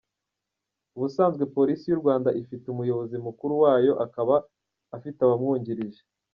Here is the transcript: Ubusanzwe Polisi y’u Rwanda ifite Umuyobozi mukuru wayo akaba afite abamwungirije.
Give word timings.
Ubusanzwe 0.95 1.43
Polisi 1.55 1.85
y’u 1.87 2.01
Rwanda 2.01 2.29
ifite 2.41 2.65
Umuyobozi 2.69 3.15
mukuru 3.25 3.53
wayo 3.63 3.93
akaba 4.05 4.35
afite 4.95 5.19
abamwungirije. 5.21 6.01